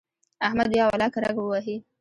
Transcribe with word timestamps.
احمد 0.47 0.67
بیا 0.73 0.83
ولاکه 0.87 1.19
رګ 1.25 1.35
ووهي. 1.39 1.75